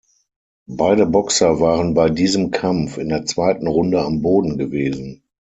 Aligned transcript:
Beide 0.65 1.05
Boxer 1.05 1.59
waren 1.59 1.93
bei 1.93 2.09
diesem 2.09 2.49
Kampf 2.49 2.97
in 2.97 3.09
der 3.09 3.27
zweiten 3.27 3.67
Runde 3.67 4.01
am 4.01 4.23
Boden 4.23 4.57
gewesen. 4.57 5.21